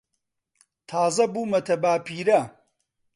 [0.89, 2.41] تازە بوومەتە باپیرە.